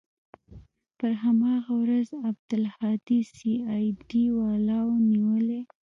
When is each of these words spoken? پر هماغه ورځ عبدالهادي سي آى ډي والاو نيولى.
پر 0.97 1.11
هماغه 1.23 1.71
ورځ 1.81 2.07
عبدالهادي 2.29 3.19
سي 3.35 3.51
آى 3.75 3.87
ډي 4.07 4.23
والاو 4.39 4.87
نيولى. 5.11 5.61